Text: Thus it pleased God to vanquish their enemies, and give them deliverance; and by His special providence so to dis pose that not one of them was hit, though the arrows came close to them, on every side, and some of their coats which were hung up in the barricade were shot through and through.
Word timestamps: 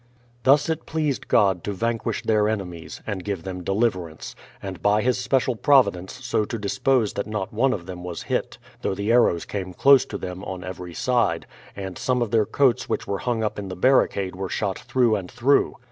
Thus 0.41 0.67
it 0.67 0.87
pleased 0.87 1.27
God 1.27 1.63
to 1.63 1.73
vanquish 1.73 2.23
their 2.23 2.49
enemies, 2.49 3.03
and 3.05 3.23
give 3.23 3.43
them 3.43 3.63
deliverance; 3.63 4.35
and 4.59 4.81
by 4.81 5.03
His 5.03 5.19
special 5.19 5.55
providence 5.55 6.25
so 6.25 6.43
to 6.43 6.57
dis 6.57 6.79
pose 6.79 7.13
that 7.13 7.27
not 7.27 7.53
one 7.53 7.71
of 7.71 7.85
them 7.85 8.03
was 8.03 8.23
hit, 8.23 8.57
though 8.81 8.95
the 8.95 9.11
arrows 9.11 9.45
came 9.45 9.75
close 9.75 10.03
to 10.05 10.17
them, 10.17 10.43
on 10.43 10.63
every 10.63 10.95
side, 10.95 11.45
and 11.75 11.99
some 11.99 12.23
of 12.23 12.31
their 12.31 12.47
coats 12.47 12.89
which 12.89 13.05
were 13.05 13.19
hung 13.19 13.43
up 13.43 13.59
in 13.59 13.67
the 13.67 13.75
barricade 13.75 14.35
were 14.35 14.49
shot 14.49 14.79
through 14.79 15.15
and 15.15 15.29
through. 15.29 15.77